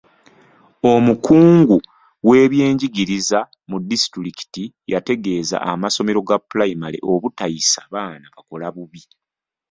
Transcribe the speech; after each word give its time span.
Omukungu 0.93 1.75
w'ebyenjigiriza 2.27 3.39
mu 3.69 3.77
disitulikiti 3.89 4.63
yategeeza 4.93 5.57
amasomero 5.71 6.19
ga 6.27 6.37
pulayimale 6.49 6.97
obutayisa 7.11 7.81
baana 7.93 8.27
bakola 8.35 8.67
bubi. 8.75 9.01